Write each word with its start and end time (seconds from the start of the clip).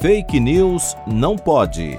Fake 0.00 0.40
News 0.40 0.96
não 1.06 1.36
pode. 1.36 1.98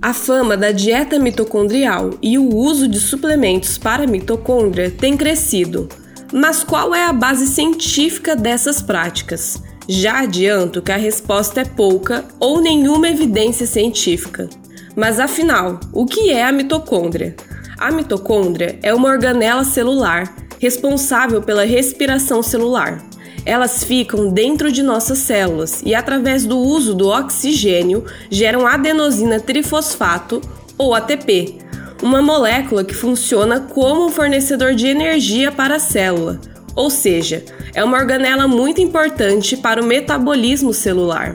A 0.00 0.14
fama 0.14 0.56
da 0.56 0.70
dieta 0.70 1.18
mitocondrial 1.18 2.10
e 2.22 2.38
o 2.38 2.54
uso 2.54 2.86
de 2.86 3.00
suplementos 3.00 3.76
para 3.76 4.06
mitocôndria 4.06 4.88
tem 4.88 5.16
crescido. 5.16 5.88
Mas 6.32 6.62
qual 6.62 6.94
é 6.94 7.06
a 7.06 7.12
base 7.12 7.48
científica 7.48 8.36
dessas 8.36 8.80
práticas? 8.80 9.60
Já 9.88 10.20
adianto 10.20 10.80
que 10.80 10.92
a 10.92 10.96
resposta 10.96 11.62
é 11.62 11.64
pouca 11.64 12.24
ou 12.38 12.60
nenhuma 12.60 13.08
evidência 13.08 13.66
científica. 13.66 14.48
Mas 14.94 15.18
afinal, 15.18 15.80
o 15.92 16.06
que 16.06 16.30
é 16.30 16.44
a 16.44 16.52
mitocôndria? 16.52 17.34
A 17.76 17.90
mitocôndria 17.90 18.78
é 18.80 18.94
uma 18.94 19.08
organela 19.08 19.64
celular 19.64 20.32
responsável 20.62 21.42
pela 21.42 21.64
respiração 21.64 22.40
celular. 22.40 23.02
Elas 23.44 23.82
ficam 23.82 24.28
dentro 24.32 24.70
de 24.70 24.80
nossas 24.80 25.18
células 25.18 25.82
e, 25.84 25.92
através 25.92 26.46
do 26.46 26.56
uso 26.56 26.94
do 26.94 27.08
oxigênio, 27.08 28.04
geram 28.30 28.64
adenosina 28.64 29.40
trifosfato, 29.40 30.40
ou 30.78 30.94
ATP, 30.94 31.58
uma 32.00 32.22
molécula 32.22 32.84
que 32.84 32.94
funciona 32.94 33.58
como 33.58 34.06
um 34.06 34.08
fornecedor 34.08 34.72
de 34.72 34.86
energia 34.86 35.50
para 35.50 35.76
a 35.76 35.80
célula, 35.80 36.40
ou 36.76 36.88
seja, 36.88 37.44
é 37.74 37.82
uma 37.82 37.98
organela 37.98 38.46
muito 38.46 38.80
importante 38.80 39.56
para 39.56 39.82
o 39.82 39.84
metabolismo 39.84 40.72
celular. 40.72 41.34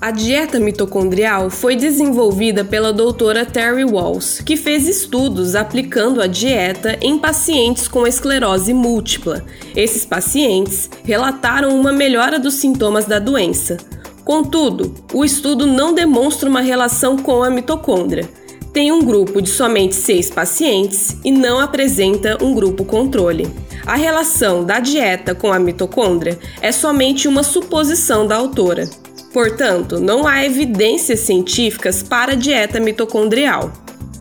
A 0.00 0.12
dieta 0.12 0.60
mitocondrial 0.60 1.50
foi 1.50 1.74
desenvolvida 1.74 2.64
pela 2.64 2.92
doutora 2.92 3.44
Terry 3.44 3.84
Walls, 3.84 4.40
que 4.40 4.56
fez 4.56 4.86
estudos 4.86 5.56
aplicando 5.56 6.22
a 6.22 6.28
dieta 6.28 6.96
em 7.02 7.18
pacientes 7.18 7.88
com 7.88 8.06
esclerose 8.06 8.72
múltipla. 8.72 9.44
Esses 9.74 10.06
pacientes 10.06 10.88
relataram 11.02 11.78
uma 11.78 11.90
melhora 11.90 12.38
dos 12.38 12.54
sintomas 12.54 13.06
da 13.06 13.18
doença. 13.18 13.76
Contudo, 14.24 14.94
o 15.12 15.24
estudo 15.24 15.66
não 15.66 15.92
demonstra 15.92 16.48
uma 16.48 16.60
relação 16.60 17.16
com 17.16 17.42
a 17.42 17.50
mitocôndria. 17.50 18.28
Tem 18.72 18.92
um 18.92 19.02
grupo 19.02 19.42
de 19.42 19.50
somente 19.50 19.96
seis 19.96 20.30
pacientes 20.30 21.16
e 21.24 21.32
não 21.32 21.58
apresenta 21.58 22.38
um 22.40 22.54
grupo 22.54 22.84
controle. 22.84 23.48
A 23.84 23.96
relação 23.96 24.64
da 24.64 24.78
dieta 24.78 25.34
com 25.34 25.52
a 25.52 25.58
mitocôndria 25.58 26.38
é 26.60 26.70
somente 26.70 27.26
uma 27.26 27.42
suposição 27.42 28.28
da 28.28 28.36
autora. 28.36 28.88
Portanto, 29.32 30.00
não 30.00 30.26
há 30.26 30.44
evidências 30.44 31.20
científicas 31.20 32.02
para 32.02 32.32
a 32.32 32.36
dieta 32.36 32.80
mitocondrial. 32.80 33.72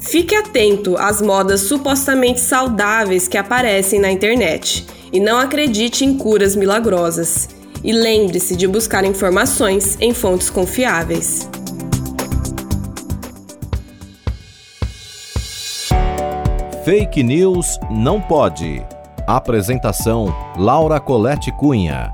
Fique 0.02 0.36
atento 0.36 0.95
às 0.97 1.22
modas 1.22 1.61
supostamente 1.61 2.39
saudáveis 2.39 3.27
que 3.27 3.38
aparecem 3.38 3.99
na 3.99 4.11
internet 4.11 4.86
e 5.11 5.19
não 5.19 5.38
acredite 5.38 6.05
em 6.05 6.17
curas 6.17 6.55
milagrosas. 6.55 7.49
E 7.83 7.91
lembre-se 7.91 8.55
de 8.55 8.67
buscar 8.67 9.05
informações 9.05 9.97
em 9.99 10.14
fontes 10.14 10.49
confiáveis. 10.49 11.47
Fake 16.83 17.21
News 17.21 17.77
não 17.89 18.21
pode. 18.21 18.81
Apresentação: 19.27 20.33
Laura 20.58 20.99
Colette 20.99 21.52
Cunha. 21.52 22.14